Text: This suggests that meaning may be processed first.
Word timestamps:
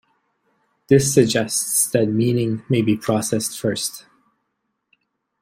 This 0.87 1.13
suggests 1.13 1.87
that 1.91 2.07
meaning 2.07 2.63
may 2.67 2.81
be 2.81 2.97
processed 2.97 3.59
first. 3.59 4.07